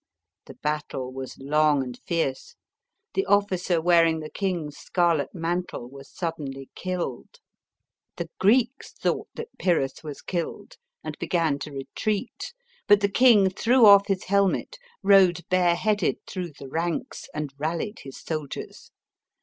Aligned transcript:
The 0.47 0.55
battle 0.55 1.13
was 1.13 1.37
long 1.37 1.83
and 1.83 1.95
fierce. 2.07 2.55
The 3.13 3.23
officer 3.27 3.79
wearing 3.79 4.19
the 4.19 4.31
king's 4.31 4.75
scarlet 4.77 5.29
mantle 5.31 5.87
was 5.87 6.09
suddenly 6.09 6.71
killed. 6.73 7.37
The 8.15 8.27
Greeks 8.39 8.93
thought 8.93 9.27
that 9.35 9.55
Pyrrhus 9.59 10.03
was 10.03 10.23
killed 10.23 10.77
and 11.03 11.15
began 11.19 11.59
to 11.59 11.71
retreat. 11.71 12.51
But 12.87 13.01
the 13.01 13.09
king 13.11 13.51
threw 13.51 13.85
off 13.85 14.07
his 14.07 14.23
helmet, 14.23 14.79
rode 15.03 15.47
bareheaded 15.51 16.17
through 16.25 16.53
the 16.57 16.67
ranks, 16.67 17.27
and 17.31 17.53
rallied 17.59 17.99
his 17.99 18.17
soldiers. 18.19 18.89